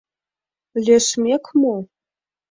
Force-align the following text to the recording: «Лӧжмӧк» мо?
«Лӧжмӧк» 0.85 1.45
мо? 1.61 1.75